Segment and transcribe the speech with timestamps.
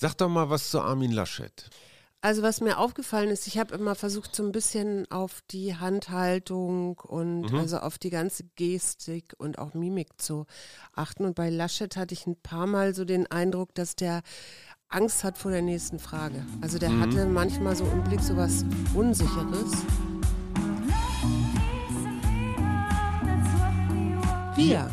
[0.00, 1.68] Sag doch mal was zu Armin Laschet.
[2.22, 6.96] Also was mir aufgefallen ist, ich habe immer versucht, so ein bisschen auf die Handhaltung
[7.00, 7.58] und Mhm.
[7.58, 10.46] also auf die ganze Gestik und auch Mimik zu
[10.94, 11.26] achten.
[11.26, 14.22] Und bei Laschet hatte ich ein paar Mal so den Eindruck, dass der
[14.88, 16.46] Angst hat vor der nächsten Frage.
[16.62, 17.02] Also der Mhm.
[17.02, 18.64] hatte manchmal so im Blick so was
[18.94, 19.70] Unsicheres.
[24.56, 24.90] Wir,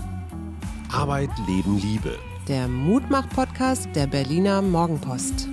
[0.92, 2.18] Arbeit, Leben, Liebe.
[2.48, 3.47] der Mutmach-Podcast
[3.96, 5.48] der Berliner Morgenpost.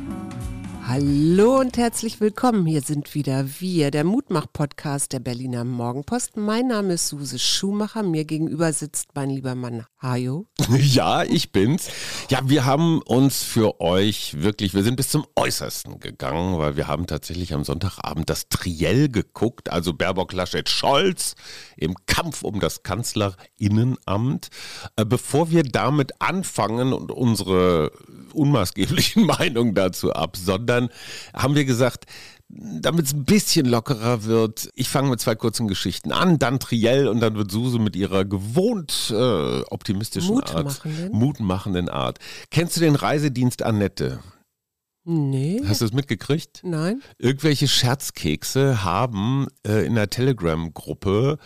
[0.87, 2.67] Hallo und herzlich willkommen.
[2.67, 6.37] Hier sind wieder wir, der Mutmach-Podcast der Berliner Morgenpost.
[6.37, 8.03] Mein Name ist Suse Schumacher.
[8.03, 10.47] Mir gegenüber sitzt mein lieber Mann Hajo.
[10.79, 11.89] Ja, ich bin's.
[12.31, 16.87] Ja, wir haben uns für euch wirklich, wir sind bis zum Äußersten gegangen, weil wir
[16.87, 21.35] haben tatsächlich am Sonntagabend das Triell geguckt, also Baerbock, Laschet, Scholz
[21.77, 24.49] im Kampf um das Kanzlerinnenamt.
[24.97, 27.91] Äh, Bevor wir damit anfangen und unsere
[28.35, 30.91] unmaßgeblichen Meinungen dazu absondern,
[31.35, 32.05] haben wir gesagt,
[32.49, 37.09] damit es ein bisschen lockerer wird, ich fange mit zwei kurzen Geschichten an, dann Triell
[37.09, 41.13] und dann wird Suse mit ihrer gewohnt äh, optimistischen Art, Mutmachenden?
[41.13, 42.19] mutmachenden Art.
[42.51, 44.21] Kennst du den Reisedienst Annette?
[45.07, 46.61] Nee, Hast du es mitgekriegt?
[46.65, 47.03] nein.
[47.19, 51.37] Irgendwelche Scherzkekse haben äh, in der Telegram-Gruppe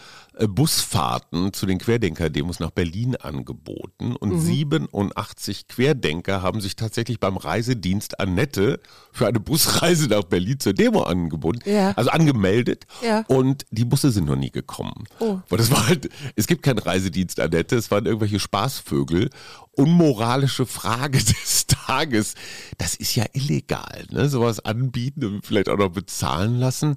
[0.46, 4.14] Busfahrten zu den Querdenker-Demos nach Berlin angeboten.
[4.14, 4.40] Und Mhm.
[4.40, 8.80] 87 Querdenker haben sich tatsächlich beim Reisedienst Annette
[9.12, 11.60] für eine Busreise nach Berlin zur Demo angeboten.
[11.68, 11.92] Ja.
[11.92, 12.86] Also angemeldet.
[13.02, 13.24] Ja.
[13.28, 15.04] Und die Busse sind noch nie gekommen.
[15.18, 15.38] Oh.
[15.48, 19.30] Weil das war halt, es gibt keinen Reisedienst Annette, es waren irgendwelche Spaßvögel.
[19.72, 22.34] Unmoralische Frage des Tages.
[22.78, 24.28] Das ist ja illegal, ne?
[24.28, 26.96] Sowas anbieten und vielleicht auch noch bezahlen lassen.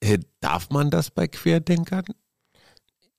[0.00, 2.04] Äh, darf man das bei Querdenkern?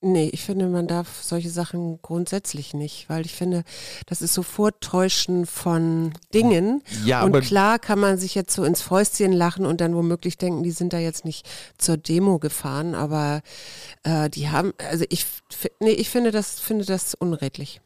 [0.04, 3.64] Nee, ich finde, man darf solche Sachen grundsätzlich nicht, weil ich finde,
[4.08, 6.82] das ist so Vortäuschen von Dingen.
[7.06, 10.64] Ja, und klar kann man sich jetzt so ins Fäustchen lachen und dann womöglich denken,
[10.64, 13.42] die sind da jetzt nicht zur Demo gefahren, aber
[14.02, 15.28] äh, die haben, also ich,
[15.80, 17.80] nee, ich finde das, finde das unredlich.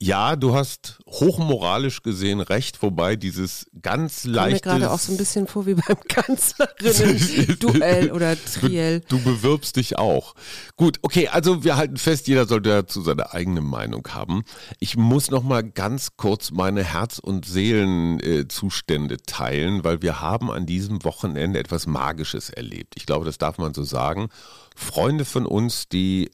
[0.00, 4.60] Ja, du hast hochmoralisch gesehen recht, wobei dieses ganz Kommt mir leichte.
[4.68, 9.00] gerade auch so ein bisschen vor wie beim Kanzlerinnen-Duell oder Triell.
[9.08, 10.36] Du bewirbst dich auch.
[10.76, 14.44] Gut, okay, also wir halten fest, jeder sollte dazu seine eigene Meinung haben.
[14.78, 20.64] Ich muss noch mal ganz kurz meine Herz- und Seelenzustände teilen, weil wir haben an
[20.64, 22.94] diesem Wochenende etwas Magisches erlebt.
[22.96, 24.28] Ich glaube, das darf man so sagen.
[24.76, 26.30] Freunde von uns, die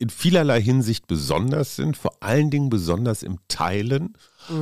[0.00, 4.16] in vielerlei Hinsicht besonders sind, vor allen Dingen besonders im Teilen,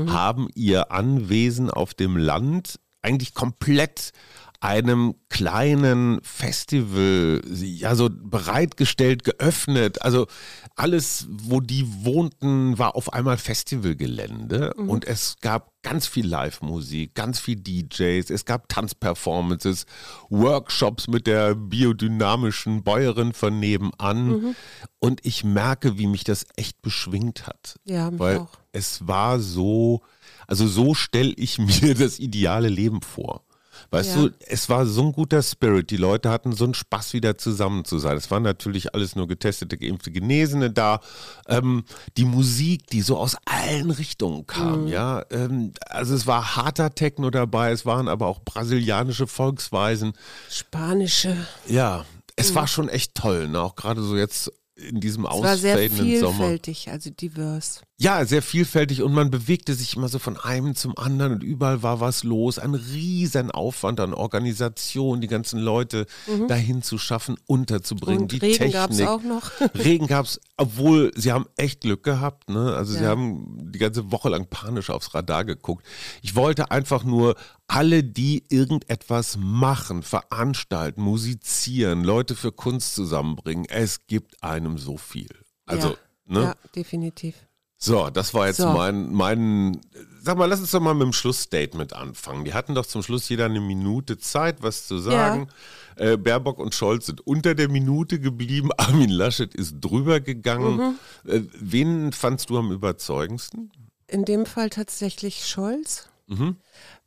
[0.08, 4.12] haben ihr Anwesen auf dem Land eigentlich komplett
[4.60, 10.02] einem kleinen Festival ja so bereitgestellt, geöffnet.
[10.02, 10.26] Also
[10.74, 17.40] alles, wo die wohnten, war auf einmal Festivalgelände und es gab ganz viel Live-Musik, ganz
[17.40, 19.86] viel DJs, es gab Tanzperformances,
[20.28, 24.54] Workshops mit der biodynamischen Bäuerin von nebenan
[24.98, 27.76] und ich merke, wie mich das echt beschwingt hat.
[27.84, 28.58] Ja, mich weil auch.
[28.72, 30.02] es war so,
[30.46, 33.44] also so stelle ich mir das ideale Leben vor.
[33.90, 34.22] Weißt Ja.
[34.22, 35.90] du, es war so ein guter Spirit.
[35.90, 38.16] Die Leute hatten so einen Spaß, wieder zusammen zu sein.
[38.18, 41.00] Es waren natürlich alles nur getestete, geimpfte Genesene da.
[41.46, 41.84] Ähm,
[42.18, 44.88] die Musik, die so aus allen Richtungen kam, Mhm.
[44.88, 45.24] ja.
[45.30, 50.12] Ähm, also es war harter Techno dabei, es waren aber auch brasilianische Volksweisen.
[50.50, 51.34] Spanische.
[51.66, 52.04] Ja,
[52.36, 53.60] es war schon echt toll, ne?
[53.60, 56.32] auch gerade so jetzt in diesem Es war sehr ausfadenden Sommer.
[56.38, 57.80] vielfältig, also divers.
[58.00, 61.82] Ja, sehr vielfältig und man bewegte sich immer so von einem zum anderen und überall
[61.82, 62.58] war was los.
[62.60, 66.06] Ein riesen Aufwand an Organisation, die ganzen Leute
[66.46, 68.22] dahin zu schaffen, unterzubringen, Mhm.
[68.22, 69.50] Und die Regen gab es auch noch.
[69.74, 72.48] Regen gab's, obwohl sie haben echt Glück gehabt.
[72.48, 72.72] Ne?
[72.74, 73.10] Also sie Ja.
[73.10, 75.84] haben die ganze Woche lang panisch aufs Radar geguckt.
[76.22, 77.34] Ich wollte einfach nur
[77.68, 83.66] alle, die irgendetwas machen, veranstalten, musizieren, Leute für Kunst zusammenbringen.
[83.68, 85.28] Es gibt einem so viel.
[85.66, 85.96] Also, ja.
[86.26, 86.42] ne?
[86.42, 87.34] ja, definitiv.
[87.76, 88.72] So, das war jetzt So.
[88.72, 89.80] mein, mein,
[90.20, 92.44] sag mal, lass uns doch mal mit dem Schlussstatement anfangen.
[92.44, 95.48] Die hatten doch zum Schluss jeder eine Minute Zeit, was zu sagen.
[95.94, 98.70] Äh, Baerbock und Scholz sind unter der Minute geblieben.
[98.78, 100.96] Armin Laschet ist drüber gegangen.
[101.24, 101.30] Mhm.
[101.30, 103.70] Äh, wen fandst du am überzeugendsten?
[104.08, 106.08] In dem Fall tatsächlich Scholz.
[106.26, 106.56] Mhm.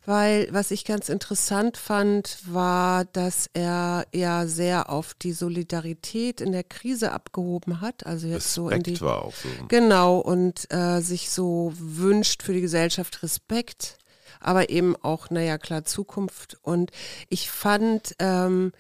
[0.06, 6.52] Weil was ich ganz interessant fand, war, dass er ja sehr auf die Solidarität in
[6.52, 8.06] der Krise abgehoben hat.
[8.08, 9.48] Also jetzt so in die Respekt war auch so.
[9.68, 14.00] Genau, und äh, sich so wünscht für die Gesellschaft Respekt,
[14.40, 16.58] aber eben auch, naja, klar, Zukunft.
[16.64, 16.90] Und
[17.30, 18.72] ich fand ähm,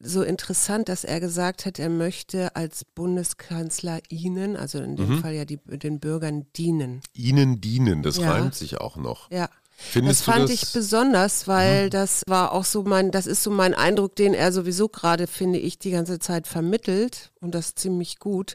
[0.00, 5.34] so interessant, dass er gesagt hat, er möchte als Bundeskanzler Ihnen, also in dem Fall
[5.34, 7.00] ja die, den Bürgern dienen.
[7.12, 8.32] Ihnen dienen, das Ja.
[8.32, 9.30] reimt sich auch noch.
[9.30, 9.48] Ja.
[9.76, 11.90] Findest das fand du ich besonders, weil mhm.
[11.90, 15.58] das war auch so mein, das ist so mein Eindruck, den er sowieso gerade, finde
[15.58, 18.54] ich, die ganze Zeit vermittelt und das ziemlich gut,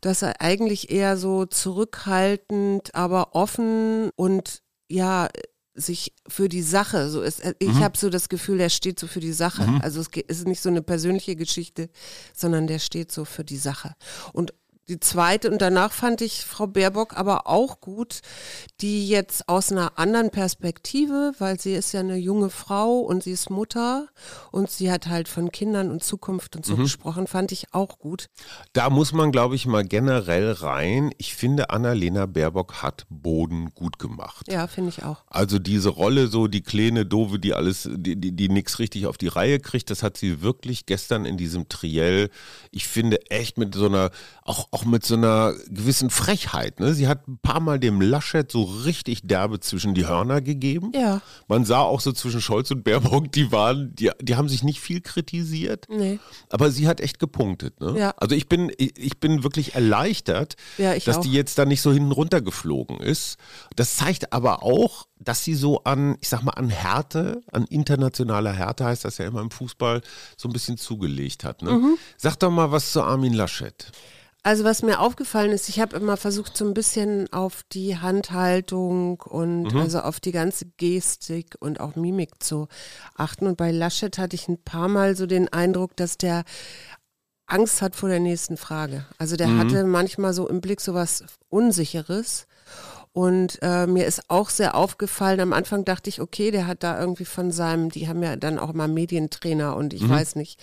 [0.00, 5.28] dass er eigentlich eher so zurückhaltend, aber offen und ja,
[5.74, 7.42] sich für die Sache so ist.
[7.58, 7.80] Ich mhm.
[7.80, 9.62] habe so das Gefühl, er steht so für die Sache.
[9.62, 9.80] Mhm.
[9.80, 11.88] Also es ist nicht so eine persönliche Geschichte,
[12.34, 13.94] sondern der steht so für die Sache.
[14.32, 14.52] Und
[14.90, 18.20] die zweite und danach fand ich Frau Baerbock aber auch gut,
[18.80, 23.30] die jetzt aus einer anderen Perspektive, weil sie ist ja eine junge Frau und sie
[23.30, 24.08] ist Mutter
[24.50, 26.82] und sie hat halt von Kindern und Zukunft und so mhm.
[26.82, 28.26] gesprochen, fand ich auch gut.
[28.72, 31.12] Da muss man, glaube ich, mal generell rein.
[31.18, 34.50] Ich finde, Annalena Baerbock hat Boden gut gemacht.
[34.50, 35.22] Ja, finde ich auch.
[35.28, 39.18] Also diese Rolle, so die kleine Dove, die alles, die, die, die nichts richtig auf
[39.18, 42.28] die Reihe kriegt, das hat sie wirklich gestern in diesem Triell,
[42.72, 44.10] ich finde, echt mit so einer,
[44.42, 46.80] auch, auch auch mit so einer gewissen Frechheit.
[46.80, 46.94] Ne?
[46.94, 50.92] Sie hat ein paar Mal dem Laschet so richtig derbe zwischen die Hörner gegeben.
[50.94, 51.20] Ja.
[51.48, 54.80] Man sah auch so zwischen Scholz und Baerbock, die waren, die, die haben sich nicht
[54.80, 55.86] viel kritisiert.
[55.88, 56.18] Nee.
[56.48, 57.80] Aber sie hat echt gepunktet.
[57.80, 57.98] Ne?
[57.98, 58.14] Ja.
[58.16, 61.22] Also ich bin, ich, ich bin wirklich erleichtert, ja, dass auch.
[61.22, 63.36] die jetzt da nicht so hinten runtergeflogen ist.
[63.76, 68.52] Das zeigt aber auch, dass sie so an, ich sag mal, an Härte, an internationaler
[68.52, 70.00] Härte heißt das ja immer im Fußball,
[70.36, 71.62] so ein bisschen zugelegt hat.
[71.62, 71.72] Ne?
[71.72, 71.98] Mhm.
[72.16, 73.92] Sag doch mal was zu Armin Laschet.
[74.42, 79.20] Also was mir aufgefallen ist, ich habe immer versucht, so ein bisschen auf die Handhaltung
[79.20, 79.76] und mhm.
[79.76, 82.68] also auf die ganze Gestik und auch Mimik zu
[83.14, 83.46] achten.
[83.46, 86.44] Und bei Laschet hatte ich ein paar Mal so den Eindruck, dass der
[87.46, 89.04] Angst hat vor der nächsten Frage.
[89.18, 89.58] Also der mhm.
[89.58, 92.46] hatte manchmal so im Blick so was Unsicheres.
[93.12, 97.00] Und äh, mir ist auch sehr aufgefallen, am Anfang dachte ich, okay, der hat da
[97.00, 100.10] irgendwie von seinem, die haben ja dann auch mal Medientrainer und ich mhm.
[100.10, 100.60] weiß nicht,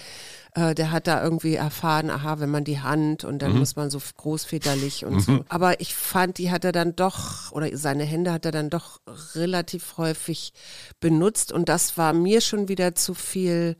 [0.56, 3.60] äh, der hat da irgendwie erfahren, aha, wenn man die Hand und dann mhm.
[3.60, 5.20] muss man so großväterlich und mhm.
[5.20, 5.46] so.
[5.50, 9.02] Aber ich fand, die hat er dann doch, oder seine Hände hat er dann doch
[9.36, 10.54] relativ häufig
[11.02, 13.76] benutzt und das war mir schon wieder zu viel.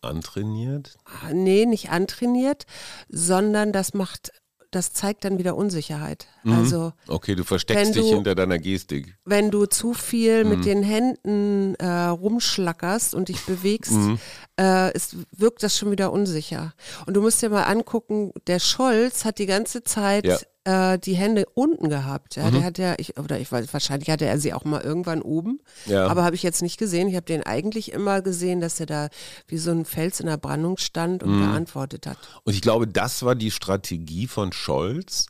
[0.00, 0.96] Antrainiert?
[1.34, 2.64] Nee, nicht antrainiert,
[3.10, 4.32] sondern das macht
[4.70, 6.26] das zeigt dann wieder Unsicherheit.
[6.42, 6.52] Mhm.
[6.52, 9.16] Also okay, du versteckst dich hinter deiner Gestik.
[9.24, 10.50] Wenn du zu viel mhm.
[10.50, 14.18] mit den Händen äh, rumschlackerst und dich bewegst, mhm.
[14.58, 16.74] äh, ist, wirkt das schon wieder unsicher.
[17.06, 21.14] Und du musst dir mal angucken, der Scholz hat die ganze Zeit ja äh, die
[21.14, 22.34] Hände unten gehabt.
[22.36, 22.54] Ja, mhm.
[22.54, 25.60] Der hat ja, ich, oder ich weiß, wahrscheinlich hatte er sie auch mal irgendwann oben,
[25.86, 26.06] ja.
[26.08, 27.08] aber habe ich jetzt nicht gesehen.
[27.08, 29.08] Ich habe den eigentlich immer gesehen, dass er da
[29.46, 31.44] wie so ein Fels in der Brandung stand und mhm.
[31.46, 32.18] geantwortet hat.
[32.42, 35.26] Und ich glaube, das war die Strategie von Scholz,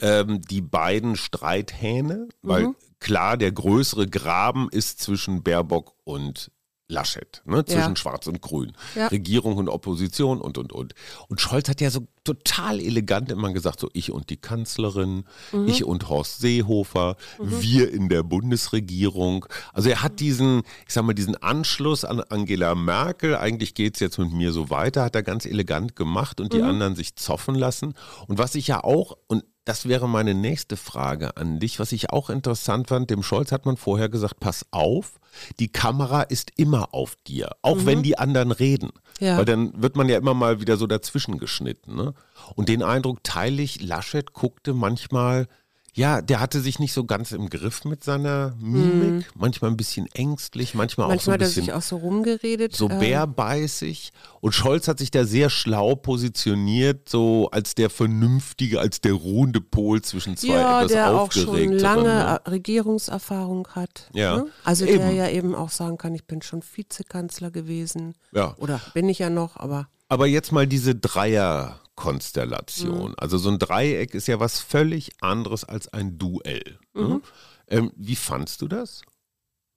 [0.00, 2.76] ähm, die beiden Streithähne, weil mhm.
[2.98, 6.50] klar, der größere Graben ist zwischen Baerbock und
[6.90, 7.96] Laschet, ne, zwischen ja.
[7.96, 9.08] Schwarz und Grün, ja.
[9.08, 10.94] Regierung und Opposition und, und, und.
[11.28, 15.68] Und Scholz hat ja so total elegant immer gesagt, so ich und die Kanzlerin, mhm.
[15.68, 17.62] ich und Horst Seehofer, mhm.
[17.62, 19.46] wir in der Bundesregierung.
[19.72, 24.18] Also er hat diesen, ich sag mal, diesen Anschluss an Angela Merkel, eigentlich geht's jetzt
[24.18, 26.68] mit mir so weiter, hat er ganz elegant gemacht und die mhm.
[26.68, 27.94] anderen sich zoffen lassen.
[28.26, 32.10] Und was ich ja auch, und das wäre meine nächste Frage an dich, was ich
[32.10, 35.20] auch interessant fand, dem Scholz hat man vorher gesagt, pass auf,
[35.58, 37.86] die Kamera ist immer auf dir, auch mhm.
[37.86, 38.90] wenn die anderen reden.
[39.20, 39.36] Ja.
[39.36, 41.94] Weil dann wird man ja immer mal wieder so dazwischen geschnitten.
[41.94, 42.14] Ne?
[42.56, 45.46] Und den Eindruck teile ich, Laschet guckte manchmal
[45.94, 49.10] ja, der hatte sich nicht so ganz im Griff mit seiner Mimik.
[49.10, 49.24] Mhm.
[49.34, 51.62] Manchmal ein bisschen ängstlich, manchmal, manchmal auch so ein bisschen.
[51.62, 52.76] Er sich auch so rumgeredet.
[52.76, 52.98] So ähm.
[52.98, 54.12] bärbeißig.
[54.40, 59.60] Und Scholz hat sich da sehr schlau positioniert, so als der vernünftige, als der ruhende
[59.60, 62.40] Pol zwischen zwei ja, etwas der auch schon lange ne?
[62.46, 64.08] Regierungserfahrung hat.
[64.12, 64.38] Ja.
[64.38, 64.46] Ne?
[64.64, 64.98] Also eben.
[64.98, 68.14] der ja eben auch sagen kann, ich bin schon Vizekanzler gewesen.
[68.32, 68.54] Ja.
[68.58, 69.88] Oder bin ich ja noch, aber.
[70.10, 71.80] Aber jetzt mal diese Dreier.
[72.00, 73.10] Konstellation.
[73.10, 73.14] Mhm.
[73.18, 76.78] Also so ein Dreieck ist ja was völlig anderes als ein Duell.
[76.94, 77.02] Ne?
[77.02, 77.22] Mhm.
[77.68, 79.02] Ähm, wie fandst du das?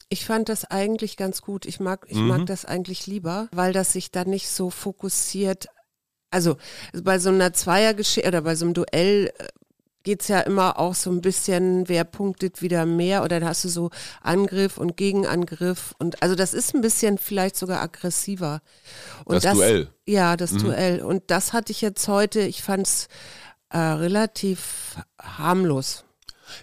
[0.08, 1.66] Ich fand das eigentlich ganz gut.
[1.66, 2.28] Ich mag, ich mhm.
[2.28, 5.68] mag das eigentlich lieber, weil das sich dann nicht so fokussiert.
[6.32, 6.56] Also
[6.94, 9.34] bei so einer Zweiergeschichte oder bei so einem Duell
[10.03, 13.63] geht es ja immer auch so ein bisschen, wer punktet wieder mehr oder da hast
[13.63, 13.89] du so
[14.22, 18.62] Angriff und Gegenangriff und also das ist ein bisschen vielleicht sogar aggressiver.
[19.25, 19.89] Und das, das Duell.
[20.05, 20.60] Ja, das mhm.
[20.60, 21.01] Duell.
[21.01, 23.07] Und das hatte ich jetzt heute, ich fand es
[23.69, 26.05] äh, relativ harmlos.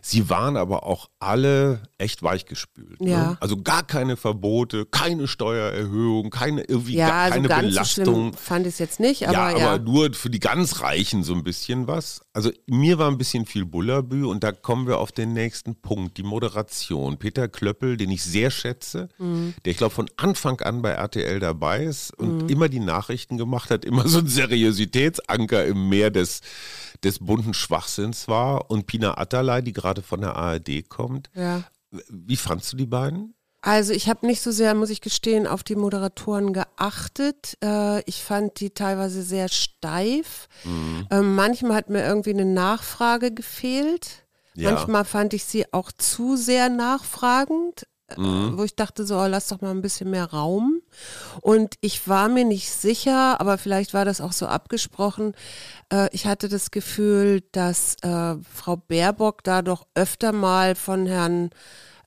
[0.03, 3.01] Sie waren aber auch alle echt weichgespült.
[3.01, 3.11] Ne?
[3.11, 3.37] Ja.
[3.41, 8.33] Also gar keine Verbote, keine Steuererhöhung, keine irgendwie ja, gar, also keine ganz Belastung.
[8.33, 9.71] So fand ich es jetzt nicht, aber ja, ja.
[9.73, 12.23] aber nur für die ganz Reichen so ein bisschen was.
[12.33, 16.17] Also mir war ein bisschen viel Bullabü und da kommen wir auf den nächsten Punkt,
[16.17, 17.19] die Moderation.
[17.19, 19.55] Peter Klöppel, den ich sehr schätze, mhm.
[19.65, 22.49] der ich glaube von Anfang an bei RTL dabei ist und mhm.
[22.49, 26.41] immer die Nachrichten gemacht hat, immer so ein Seriositätsanker im Meer des
[27.05, 31.31] des bunten Schwachsinns war und Pina Atterlei, die gerade von der ARD kommt.
[31.35, 31.65] Ja.
[31.91, 33.35] Wie fandst du die beiden?
[33.63, 37.59] Also ich habe nicht so sehr, muss ich gestehen, auf die Moderatoren geachtet.
[37.63, 40.49] Äh, ich fand die teilweise sehr steif.
[40.65, 41.07] Mhm.
[41.11, 44.25] Ähm, manchmal hat mir irgendwie eine Nachfrage gefehlt.
[44.55, 44.73] Ja.
[44.73, 47.87] Manchmal fand ich sie auch zu sehr nachfragend.
[48.09, 48.59] Äh, mhm.
[48.59, 50.80] wo ich dachte so, oh, lass doch mal ein bisschen mehr Raum.
[51.41, 55.35] Und ich war mir nicht sicher, aber vielleicht war das auch so abgesprochen.
[55.93, 61.51] Äh, ich hatte das Gefühl, dass äh, Frau Baerbock da doch öfter mal von Herrn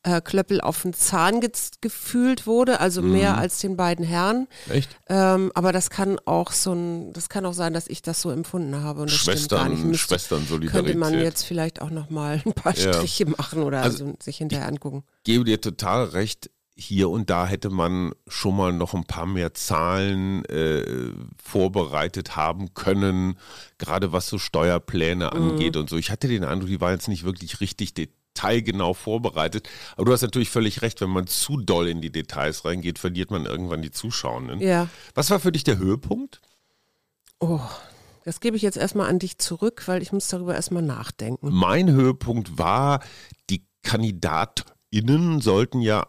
[0.04, 3.14] äh, Klöppel auf den Zahn ge gefühlt wurde, also mhm.
[3.14, 4.48] mehr als den beiden Herren.
[4.70, 4.90] Echt?
[5.08, 8.30] Ähm, aber das kann auch so ein, das kann auch sein, dass ich das so
[8.30, 9.84] empfunden habe und das Schwestern, gar nicht.
[9.84, 10.94] Müsste, Schwestern Solidarität.
[10.94, 13.30] Könnte man jetzt vielleicht auch noch mal ein paar Striche ja.
[13.38, 15.04] machen oder also, also sich hinterher angucken.
[15.20, 19.26] Ich gebe dir total recht hier und da hätte man schon mal noch ein paar
[19.26, 21.12] mehr Zahlen äh,
[21.42, 23.38] vorbereitet haben können,
[23.78, 25.42] gerade was so Steuerpläne mhm.
[25.42, 25.98] angeht und so.
[25.98, 29.70] Ich hatte den Eindruck, die waren jetzt nicht wirklich richtig detailgenau vorbereitet.
[29.96, 33.30] Aber du hast natürlich völlig recht, wenn man zu doll in die Details reingeht, verliert
[33.30, 34.60] man irgendwann die Zuschauenden.
[34.60, 34.88] Ja.
[35.14, 36.42] Was war für dich der Höhepunkt?
[37.40, 37.62] Oh,
[38.26, 41.50] das gebe ich jetzt erstmal an dich zurück, weil ich muss darüber erstmal nachdenken.
[41.52, 43.02] Mein Höhepunkt war,
[43.50, 43.68] die
[44.94, 46.08] KandidatInnen sollten ja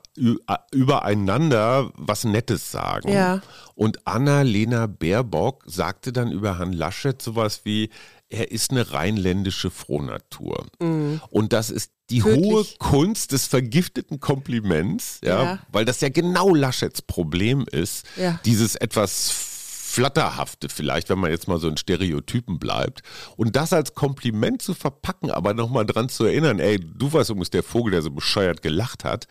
[0.72, 3.10] übereinander was Nettes sagen.
[3.10, 3.40] Ja.
[3.74, 7.90] Und Anna-Lena Baerbock sagte dann über Herrn Laschet sowas wie,
[8.28, 10.66] er ist eine rheinländische Frohnatur.
[10.80, 11.20] Mhm.
[11.30, 12.44] Und das ist die Wirklich?
[12.44, 18.38] hohe Kunst des vergifteten Kompliments, ja, ja, weil das ja genau Laschets Problem ist, ja.
[18.44, 19.30] dieses etwas
[19.94, 23.02] Flatterhafte vielleicht, wenn man jetzt mal so in Stereotypen bleibt.
[23.36, 27.50] Und das als Kompliment zu verpacken, aber nochmal dran zu erinnern, ey, du warst übrigens
[27.50, 29.28] der Vogel, der so bescheuert gelacht hat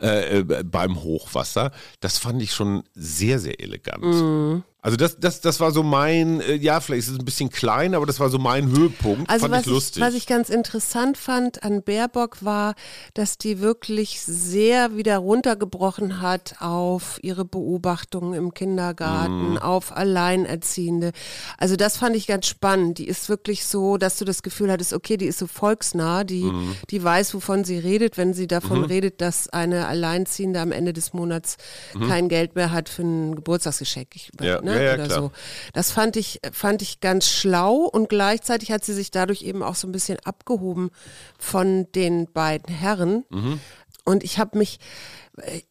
[0.00, 4.04] äh, äh beim Hochwasser, das fand ich schon sehr, sehr elegant.
[4.04, 4.62] Mhm.
[4.84, 7.94] Also das, das, das war so mein, äh, ja, vielleicht ist es ein bisschen klein,
[7.94, 9.30] aber das war so mein Höhepunkt.
[9.30, 10.02] Also fand was ich lustig.
[10.02, 12.74] Ich, was ich ganz interessant fand an Baerbock war,
[13.14, 19.56] dass die wirklich sehr wieder runtergebrochen hat auf ihre Beobachtungen im Kindergarten, mhm.
[19.56, 21.12] auf Alleinerziehende.
[21.56, 22.98] Also das fand ich ganz spannend.
[22.98, 26.44] Die ist wirklich so, dass du das Gefühl hattest, okay, die ist so volksnah, die,
[26.44, 26.76] mhm.
[26.90, 28.84] die weiß, wovon sie redet, wenn sie davon mhm.
[28.84, 31.56] redet, dass eine Alleinziehende am Ende des Monats
[31.94, 32.06] mhm.
[32.06, 34.08] kein Geld mehr hat für ein Geburtstagsgeschenk.
[34.14, 34.60] Ich, ja.
[34.60, 34.73] Ne?
[34.76, 35.20] Ja, ja, oder klar.
[35.20, 35.32] so.
[35.72, 39.74] Das fand ich, fand ich ganz schlau und gleichzeitig hat sie sich dadurch eben auch
[39.74, 40.90] so ein bisschen abgehoben
[41.38, 43.24] von den beiden Herren.
[43.30, 43.60] Mhm.
[44.04, 44.78] Und ich habe mich,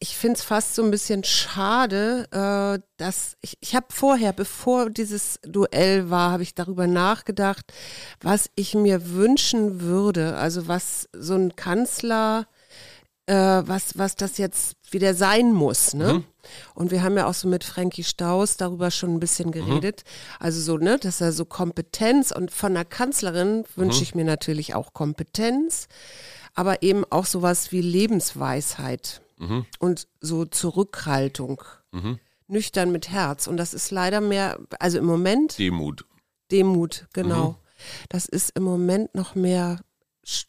[0.00, 4.90] ich finde es fast so ein bisschen schade, äh, dass ich, ich habe vorher, bevor
[4.90, 7.72] dieses Duell war, habe ich darüber nachgedacht,
[8.20, 10.36] was ich mir wünschen würde.
[10.36, 12.46] Also was so ein Kanzler
[13.26, 15.94] äh, was, was das jetzt wieder sein muss.
[15.94, 16.14] Ne?
[16.14, 16.24] Mhm.
[16.74, 19.52] Und wir haben ja auch so mit Frankie Staus darüber schon ein bisschen mhm.
[19.52, 20.04] geredet.
[20.04, 20.44] Mhm.
[20.44, 24.02] Also so, ne, dass er so Kompetenz und von der Kanzlerin wünsche mhm.
[24.02, 25.88] ich mir natürlich auch Kompetenz,
[26.54, 29.66] aber eben auch sowas wie Lebensweisheit mhm.
[29.78, 31.62] und so Zurückhaltung.
[31.92, 32.18] Mhm.
[32.46, 33.46] Nüchtern mit Herz.
[33.46, 35.58] Und das ist leider mehr, also im Moment.
[35.58, 36.04] Demut.
[36.50, 37.56] Demut, genau.
[38.10, 39.80] Das ist im Moment noch mehr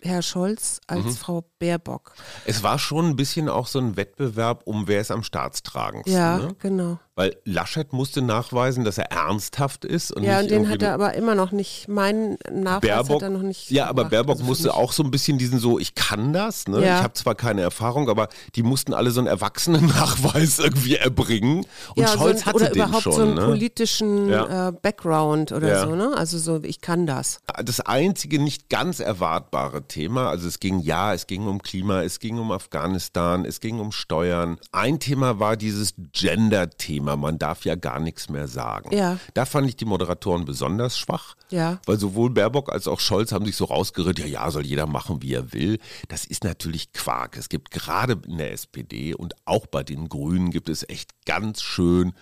[0.02, 1.12] Herr Scholz als mhm.
[1.12, 2.14] Frau Baerbock.
[2.46, 6.14] Es war schon ein bisschen auch so ein Wettbewerb um wer ist am staatstragendsten.
[6.14, 6.56] Ja, ne?
[6.60, 7.00] genau.
[7.18, 10.12] Weil Laschet musste nachweisen, dass er ernsthaft ist.
[10.12, 13.30] Und ja, und den hat er aber immer noch nicht, mein Nachweis Baerbock, hat er
[13.30, 13.72] noch nicht.
[13.72, 16.86] Ja, aber Baerbock also musste auch so ein bisschen diesen so, ich kann das, ne?
[16.86, 16.98] Ja.
[16.98, 21.66] ich habe zwar keine Erfahrung, aber die mussten alle so einen Erwachsenen-Nachweis irgendwie erbringen.
[21.96, 23.46] Und ja, Scholz so ein, hatte oder den überhaupt schon, so einen ne?
[23.46, 24.68] politischen ja.
[24.68, 25.88] äh, Background oder ja.
[25.88, 26.12] so, ne?
[26.18, 27.40] Also so, ich kann das.
[27.64, 32.20] Das einzige nicht ganz erwartbare Thema, also es ging ja, es ging um Klima, es
[32.20, 34.58] ging um Afghanistan, es ging um Steuern.
[34.74, 37.05] Ein Thema war dieses Gender-Thema.
[37.06, 38.96] Man darf ja gar nichts mehr sagen.
[38.96, 39.18] Ja.
[39.34, 41.80] Da fand ich die Moderatoren besonders schwach, ja.
[41.86, 45.22] weil sowohl Baerbock als auch Scholz haben sich so rausgeredet, ja, ja, soll jeder machen,
[45.22, 45.78] wie er will.
[46.10, 47.38] Das ist natürlich Quark.
[47.38, 51.62] Es gibt gerade in der SPD und auch bei den Grünen gibt es echt ganz
[51.62, 52.14] schön,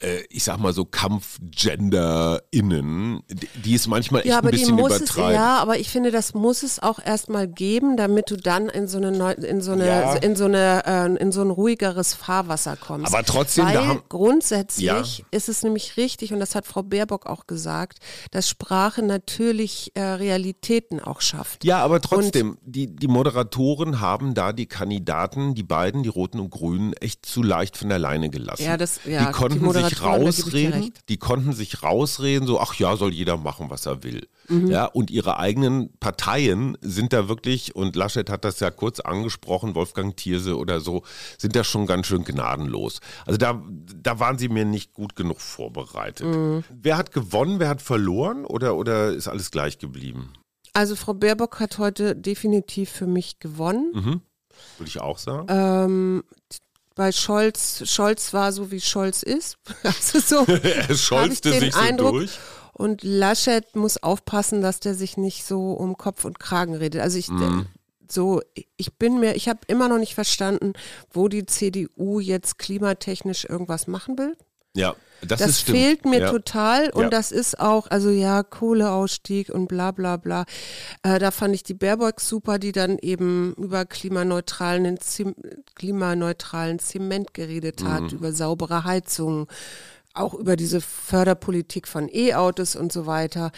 [0.00, 0.84] äh, ich sag mal so
[1.86, 3.20] Kampf-Gender-Innen,
[3.64, 5.34] die es manchmal echt ja, aber ein bisschen übertreiben.
[5.34, 8.98] Ja, aber ich finde, das muss es auch erstmal geben, damit du dann in so
[8.98, 10.14] eine, in so eine, Ja.
[10.14, 13.12] in so eine, äh, in so ein ruhigeres Fahrwasser kommst.
[13.12, 15.02] Aber trotzdem, Weil da haben- grundsätzlich Ja.
[15.30, 17.98] ist es nämlich richtig, und das hat Frau Baerbock auch gesagt,
[18.30, 21.64] dass Sprache natürlich äh, Realitäten auch schafft.
[21.64, 26.50] Ja, aber trotzdem, die, die Moderatoren haben da die Kandidaten, die beiden, die Roten und
[26.50, 28.64] Grünen, echt zu leicht von der Leine gelassen.
[28.64, 32.96] Ja, das- ja, die konnten die sich rausreden, die konnten sich rausreden, so, ach ja,
[32.96, 34.26] soll jeder machen, was er will.
[34.48, 34.70] Mhm.
[34.70, 39.74] Ja, und ihre eigenen Parteien sind da wirklich, und Laschet hat das ja kurz angesprochen,
[39.74, 41.02] Wolfgang Thierse oder so,
[41.38, 43.00] sind da schon ganz schön gnadenlos.
[43.26, 43.62] Also da,
[44.02, 46.26] da waren sie mir nicht gut genug vorbereitet.
[46.26, 46.64] Mhm.
[46.70, 50.32] Wer hat gewonnen, wer hat verloren oder, oder ist alles gleich geblieben?
[50.72, 53.90] Also Frau Baerbock hat heute definitiv für mich gewonnen.
[53.94, 54.20] Mhm.
[54.78, 55.46] Würde ich auch sagen.
[55.48, 56.24] Ähm,
[56.94, 59.56] bei Scholz, Scholz war so wie Scholz ist.
[59.82, 62.12] Also so er scholzte sich so Eindruck.
[62.12, 62.38] durch.
[62.72, 67.00] Und Laschet muss aufpassen, dass der sich nicht so um Kopf und Kragen redet.
[67.00, 67.66] Also ich Mhm.
[68.12, 68.40] So,
[68.76, 70.72] ich bin mir, ich habe immer noch nicht verstanden,
[71.12, 74.36] wo die CDU jetzt klimatechnisch irgendwas machen will.
[74.74, 75.78] Ja, das, Das, ist stimmt.
[75.78, 76.30] fehlt mir ja.
[76.30, 77.08] total und Ja.
[77.08, 80.44] das ist auch, also ja, Kohleausstieg und bla bla bla.
[81.02, 85.34] Äh, da fand ich die Baerbock super, die dann eben über klimaneutralen, Zem
[85.76, 88.08] klimaneutralen Zement geredet hat, Mhm.
[88.18, 89.46] über saubere Heizungen,
[90.12, 93.52] auch über diese Förderpolitik von E-Autos und so weiter.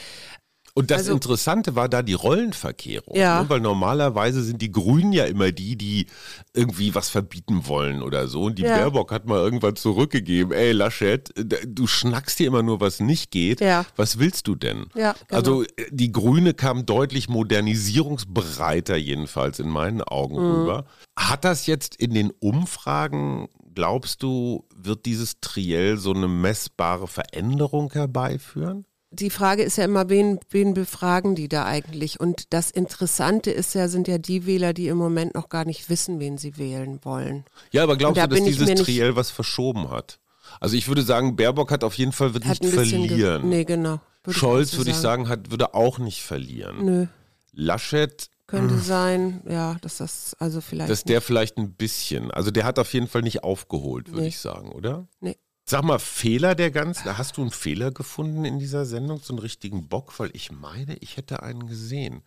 [0.78, 3.16] Und das Also- Interessante war da die Rollenverkehrung.
[3.16, 3.42] Ja.
[3.42, 3.50] Ne?
[3.50, 6.06] Weil normalerweise sind die Grünen ja immer die, die
[6.54, 8.44] irgendwie was verbieten wollen oder so.
[8.44, 8.76] Und die Ja.
[8.76, 11.30] Baerbock hat mal irgendwann zurückgegeben, ey Laschet,
[11.66, 13.60] du schnackst hier immer nur, was nicht geht.
[13.60, 13.86] Ja.
[13.96, 14.86] Was willst du denn?
[14.94, 15.38] Ja, genau.
[15.40, 20.50] Also äh, die Grüne kam deutlich modernisierungsbereiter jedenfalls in meinen Augen Mhm.
[20.54, 20.84] rüber.
[21.18, 27.92] Hat das jetzt in den Umfragen, glaubst du, wird dieses Triell so eine messbare Veränderung
[27.92, 28.84] herbeiführen?
[29.10, 32.20] Die Frage ist ja immer, wen, wen befragen die da eigentlich?
[32.20, 35.88] Und das Interessante ist ja, sind ja die Wähler, die im Moment noch gar nicht
[35.88, 37.44] wissen, wen sie wählen wollen.
[37.70, 40.18] Ja, aber glaubst da du, dass dieses nicht- Triell was verschoben hat?
[40.60, 43.48] Also ich würde sagen, Baerbock hat auf jeden Fall wird nicht verlieren.
[43.48, 44.00] Nee, genau.
[44.24, 46.84] Würde Scholz, würde ich sagen, hat, würde auch nicht verlieren.
[46.84, 47.06] Nö,
[47.52, 50.90] Laschet, könnte sein, ja, dass das also vielleicht.
[50.90, 54.28] dass der vielleicht ein bisschen, also der hat auf jeden Fall nicht aufgeholt, würde Nee.
[54.28, 55.06] ich sagen, oder?
[55.20, 55.36] Nee.
[55.70, 59.40] Sag mal, Fehler der ganzen, hast du einen Fehler gefunden in dieser Sendung, so einen
[59.40, 60.18] richtigen Bock?
[60.18, 62.22] Weil ich meine, ich hätte einen gesehen.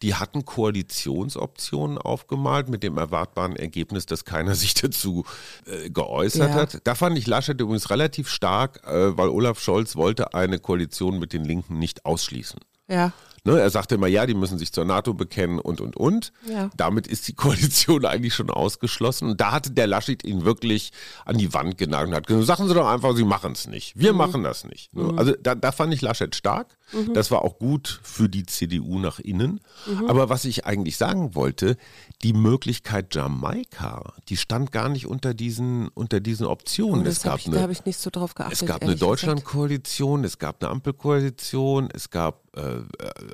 [0.00, 5.26] Die hatten Koalitionsoptionen aufgemalt mit dem erwartbaren Ergebnis, dass keiner sich dazu
[5.66, 6.54] äh, geäußert Ja.
[6.54, 6.78] hat.
[6.84, 11.34] Da fand ich Laschet übrigens relativ stark, äh, weil Olaf Scholz wollte eine Koalition mit
[11.34, 12.60] den Linken nicht ausschließen.
[12.88, 13.12] ja,
[13.44, 16.32] Ne, er sagte immer, ja, die müssen sich zur NATO bekennen und, und, und.
[16.46, 16.70] Ja.
[16.76, 19.30] Damit ist die Koalition eigentlich schon ausgeschlossen.
[19.30, 20.92] Und da hatte der Laschet ihn wirklich
[21.24, 23.94] an die Wand genagelt und hat gesagt, sagen Sie doch einfach, Sie machen es nicht.
[23.96, 24.94] Wir machen das nicht.
[24.94, 25.14] Ne?
[25.16, 26.76] Also da, da fand ich Laschet stark.
[27.14, 29.60] Das war auch gut für die CDU nach innen.
[30.08, 31.76] Aber was ich eigentlich sagen wollte,
[32.22, 37.00] die Möglichkeit Jamaika, die stand gar nicht unter diesen, unter diesen Optionen.
[37.00, 38.60] und es gab ich, eine da habe ich nicht so drauf geachtet.
[38.60, 38.96] es gab eine.
[38.96, 42.82] Deutschlandkoalition, es gab eine Ampelkoalition, es gab äh, äh,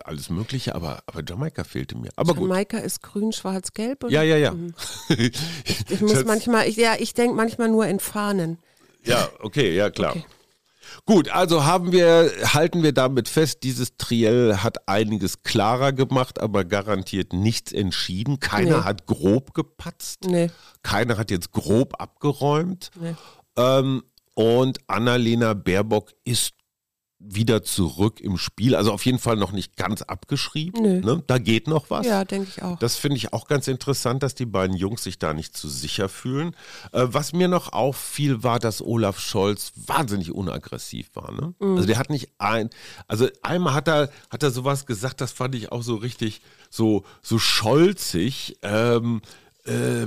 [0.04, 2.10] alles Mögliche, aber, aber Jamaika fehlte mir.
[2.16, 2.48] Aber gut.
[2.48, 4.04] Jamaika ist grün, schwarz, gelb.
[4.04, 4.12] oder?
[4.12, 4.54] Ja, ja, ja.
[5.88, 8.58] Ich muss manchmal, ich, ja, ich denke manchmal nur in Fahnen.
[9.04, 10.10] ja, okay, ja klar.
[10.12, 10.24] Okay.
[11.04, 16.64] Gut, also haben wir, halten wir damit fest, dieses Triell hat einiges klarer gemacht, aber
[16.64, 18.38] garantiert nichts entschieden.
[18.40, 18.84] Keiner Nee.
[18.84, 20.24] hat grob gepatzt.
[20.26, 20.50] Nee.
[20.82, 22.90] Keiner hat jetzt grob abgeräumt.
[23.00, 23.14] Nee.
[23.56, 24.02] Ähm,
[24.34, 26.52] und Annalena Baerbock ist
[27.18, 28.74] wieder zurück im Spiel.
[28.74, 31.00] Also auf jeden Fall noch nicht ganz abgeschrieben.
[31.00, 31.22] Ne?
[31.26, 32.06] Da geht noch was.
[32.06, 32.78] Ja, denke ich auch.
[32.78, 36.08] Das finde ich auch ganz interessant, dass die beiden Jungs sich da nicht zu sicher
[36.08, 36.54] fühlen.
[36.92, 41.32] Äh, was mir noch auffiel, war, dass Olaf Scholz wahnsinnig unaggressiv war.
[41.32, 41.54] Ne?
[41.58, 41.76] Mhm.
[41.76, 42.68] Also der hat nicht ein,
[43.08, 47.04] also einmal hat er, hat er sowas gesagt, das fand ich auch so richtig so,
[47.22, 48.58] so scholzig.
[48.62, 49.22] Ähm,
[49.66, 50.06] äh,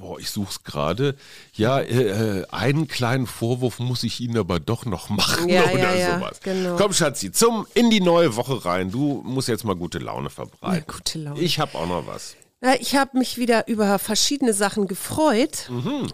[0.00, 1.16] boah, ich such's gerade.
[1.54, 5.78] Ja, äh, äh, einen kleinen Vorwurf muss ich Ihnen aber doch noch machen Ja, oder
[5.78, 6.40] ja, ja, sowas.
[6.42, 6.76] genau.
[6.76, 8.90] Komm, Schatzi, zum in die neue Woche rein.
[8.90, 10.84] Du musst jetzt mal gute Laune verbreiten.
[10.86, 11.40] Ja, gute Laune.
[11.40, 12.36] Ich habe auch noch was.
[12.80, 15.70] Ich habe mich wieder über verschiedene Sachen gefreut.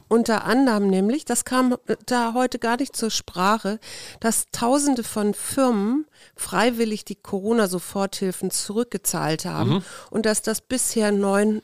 [0.09, 3.80] Unter anderem nämlich, das kam äh, da heute gar nicht zur Sprache,
[4.20, 6.04] dass Tausende von Firmen
[6.37, 11.62] freiwillig die Corona-Soforthilfen zurückgezahlt haben und dass das bisher neun-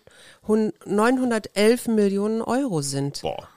[0.49, 3.21] hun- 911 Millionen Euro sind.
[3.21, 3.49] Boah.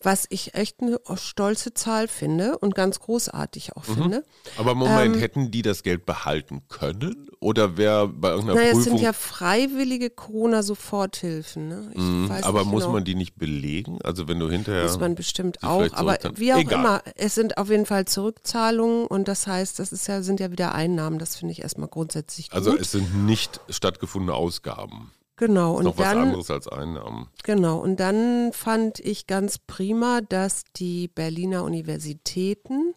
[0.00, 4.22] Was ich echt eine stolze Zahl finde und ganz großartig auch finde.
[4.56, 7.28] Aber Moment, Ähm, hätten die das Geld behalten können?
[7.40, 8.92] Oder wäre bei irgendeiner Naja, es Prüfung.
[8.98, 11.68] sind ja freiwillige Corona-Soforthilfen.
[11.68, 12.28] Ne?
[12.28, 12.94] Weiß aber muss genau.
[12.94, 13.98] man die nicht belegen?
[14.02, 14.84] Also wenn du hinterher.
[14.84, 16.78] Muss man bestimmt auch, aber wie auch Egal.
[16.78, 20.50] immer, es sind auf jeden Fall Zurückzahlungen und das heißt, das ist ja, sind ja
[20.50, 22.80] wieder Einnahmen, das finde ich erstmal grundsätzlich also gut.
[22.80, 25.12] es sind nicht stattgefundene Ausgaben.
[25.38, 27.28] Genau, und Noch was dann, anderes als Einnahmen.
[27.44, 32.94] genau, und dann fand ich ganz prima, dass die Berliner Universitäten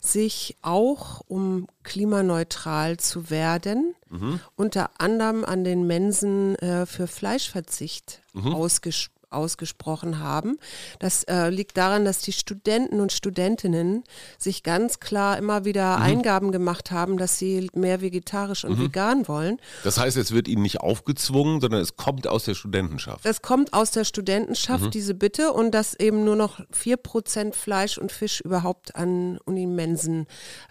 [0.00, 4.40] sich auch, um klimaneutral zu werden, Mhm.
[4.56, 8.54] unter anderem an den Mensen äh, für Fleischverzicht Mhm.
[8.54, 10.58] ausges ausgesprochen haben.
[10.98, 14.04] Das äh, liegt daran, dass die Studenten und Studentinnen
[14.38, 15.64] sich ganz klar immer Mhm.
[15.64, 18.70] wieder Eingaben gemacht haben, dass sie mehr vegetarisch Mhm.
[18.70, 19.60] und vegan wollen.
[19.84, 23.24] Das heißt, es wird ihnen nicht aufgezwungen, sondern es kommt aus der Studentenschaft.
[23.24, 24.90] Das kommt aus der Studentenschaft, Mhm.
[24.90, 30.26] diese Bitte, und dass eben nur noch 4% Fleisch und Fisch überhaupt an Unimensen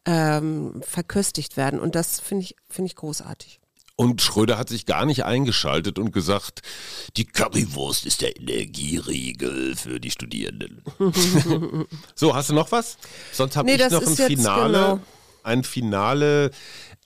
[0.06, 1.80] ähm, verköstigt werden.
[1.80, 3.60] Und das finde ich, finde ich großartig.
[3.98, 6.62] Und Schröder hat sich gar nicht eingeschaltet und gesagt,
[7.16, 10.84] die Currywurst ist der Energieriegel für die Studierenden.
[12.16, 12.98] so, hast du noch was?
[13.32, 14.72] Sonst habe Nee, ich noch ein Finale.
[14.74, 15.00] genau.
[15.44, 16.52] Ein Finale,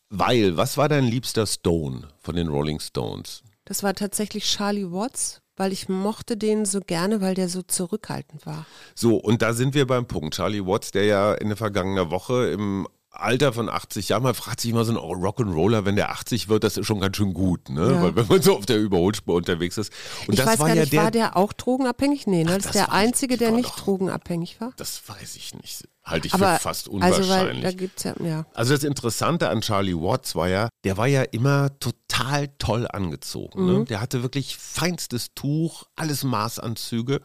[0.10, 3.44] weil, was war dein liebster Stone von den Rolling Stones?
[3.66, 8.46] Das war tatsächlich Charlie Watts, weil ich mochte den so gerne, weil der so zurückhaltend
[8.48, 8.66] war.
[8.96, 10.34] So, und da sind wir beim Punkt.
[10.36, 12.88] Charlie Watts, der ja in der vergangenen Woche im
[13.22, 16.64] Alter von 80 Jahren, man fragt sich immer so ein Rock'n'Roller, wenn der 80 wird,
[16.64, 17.92] das ist schon ganz schön gut, ne?
[17.92, 18.02] Ja.
[18.04, 19.92] Weil wenn man so auf der Überholspur unterwegs ist.
[20.28, 22.28] Und ich das weiß war gar ja nicht, der, war der auch drogenabhängig?
[22.28, 22.52] Nee, ne?
[22.52, 24.74] das, das ist der Einzige, der nicht drogenabhängig war.
[24.78, 25.88] das weiß ich nicht.
[26.04, 27.64] Halte ich Aber für fast also, unwahrscheinlich.
[27.64, 28.46] da gibt's ja, ja.
[28.54, 33.66] Also das Interessante an Charlie Watts war ja, der war ja immer total toll angezogen.
[33.66, 33.86] Ne?
[33.86, 37.22] Der hatte wirklich feinstes Tuch, alles Maßanzüge.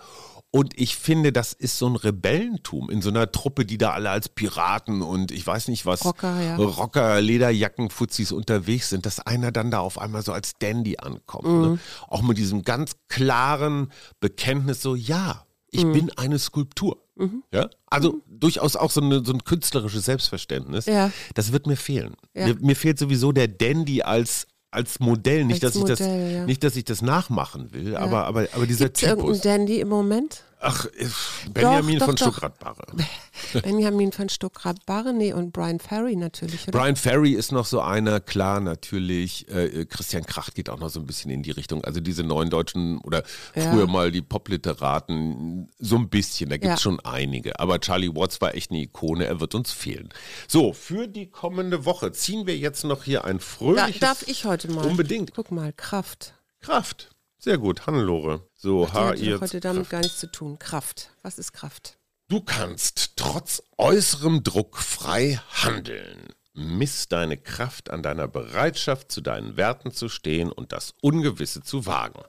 [0.51, 4.11] Und ich finde, das ist so ein Rebellentum in so einer Truppe, die da alle
[4.11, 6.55] als Piraten und ich weiß nicht was, Rocker, ja.
[6.57, 11.47] Rocker, Lederjacken, Fuzis unterwegs sind, dass einer dann da auf einmal so als Dandy ankommt.
[11.47, 11.79] Ne?
[12.07, 17.04] Auch mit diesem ganz klaren Bekenntnis so, ja, ich bin eine Skulptur.
[17.53, 17.71] Ja?
[17.87, 20.87] Also durchaus auch so, eine, so ein künstlerisches Selbstverständnis.
[20.87, 21.13] Ja.
[21.35, 22.15] Das wird mir fehlen.
[22.35, 22.49] Ja.
[22.49, 25.45] Mir, mir fehlt sowieso der Dandy als, als Modell.
[25.45, 26.47] Nicht, Als dass ich das, Modell, ja.
[26.47, 29.41] nicht, dass ich das nachmachen will, aber, aber, aber dieser Gibt's Typus.
[29.41, 30.43] Dandy im Moment?
[30.67, 31.07] Ach, äh,
[31.53, 32.17] Benjamin doch, von.
[32.17, 32.87] Stuckrad-Barre.
[33.63, 36.79] Benjamin von Stuckrad-Barre, nee, und Brian Ferry natürlich, oder?
[36.79, 39.49] Brian Ferry ist noch so einer, klar, natürlich.
[39.49, 41.85] Äh, Christian Kracht geht auch noch so ein bisschen in die Richtung.
[41.85, 43.23] Also diese neuen Deutschen oder
[43.55, 43.71] Ja.
[43.71, 46.83] früher mal die Popliteraten, so ein bisschen, da gibt es Ja.
[46.83, 47.59] schon einige.
[47.61, 50.09] Aber Charlie Watts war echt eine Ikone, er wird uns fehlen.
[50.49, 54.01] So, für die kommende Woche ziehen wir jetzt noch hier ein da, fröhliches...
[54.01, 54.87] darf ich heute mal?
[54.87, 55.33] Unbedingt.
[55.35, 56.35] Guck mal, Kraft.
[56.61, 57.11] Kraft.
[57.39, 58.41] Sehr gut, Hannelore.
[58.65, 60.59] So, Die ha, hat ihr doch heute damit gar nichts zu tun.
[60.59, 61.11] Kraft.
[61.21, 61.99] Was ist Kraft?
[62.29, 66.29] Du kannst trotz äußerem Druck frei handeln.
[66.55, 71.85] Miss deine Kraft an deiner Bereitschaft, zu deinen Werten zu stehen und das Ungewisse zu
[71.85, 72.23] wagen.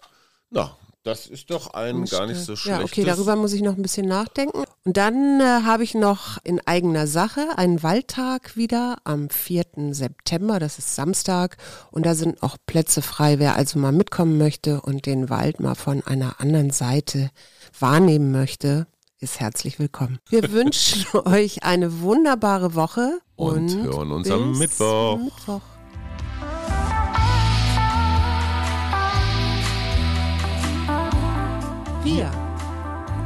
[0.49, 2.81] Na, das ist doch ein gar nicht so schlechtes.
[2.81, 4.64] Ja, okay, darüber muss ich noch ein bisschen nachdenken.
[4.87, 9.65] Und dann äh, habe ich noch in eigener Sache einen Waldtag wieder am 4.
[9.89, 11.57] September, das ist Samstag.
[11.89, 13.39] Und da sind auch Plätze frei.
[13.39, 17.31] Wer also mal mitkommen möchte und den Wald mal von einer anderen Seite
[17.79, 18.85] wahrnehmen möchte,
[19.19, 20.19] ist herzlich willkommen.
[20.29, 25.17] Wir wünschen euch eine wunderbare Woche Und und, hören uns bis am Mittwoch.
[25.17, 25.74] Mittwoch.